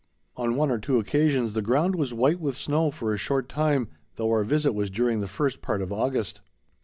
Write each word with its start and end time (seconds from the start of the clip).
On 0.35 0.55
one 0.55 0.71
or 0.71 0.79
two 0.79 0.97
occasions 0.97 1.53
the 1.53 1.61
ground 1.61 1.93
was 1.95 2.11
white 2.11 2.39
with 2.39 2.57
snow 2.57 2.89
for 2.89 3.13
a 3.13 3.19
short 3.19 3.47
time, 3.47 3.87
though 4.15 4.31
our 4.31 4.43
visit 4.43 4.71
was 4.73 4.89
during 4.89 5.19
the 5.21 5.27
first 5.27 5.61
part 5.61 5.79
of 5.79 5.93
August. 5.93 6.41